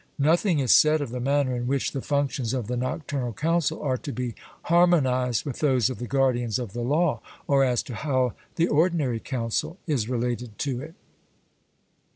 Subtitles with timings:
[0.17, 3.97] Nothing is said of the manner in which the functions of the Nocturnal Council are
[3.97, 8.33] to be harmonized with those of the guardians of the law, or as to how
[8.55, 10.95] the ordinary council is related to it.